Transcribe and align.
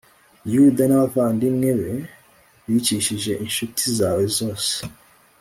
yuda 0.53 0.83
n'abavandimwe 0.87 1.69
be 1.79 1.93
bicishije 2.65 3.31
incuti 3.45 3.83
zawe 3.97 4.23
zose 4.37 4.73